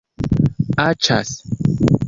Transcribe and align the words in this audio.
aĉas 0.85 1.31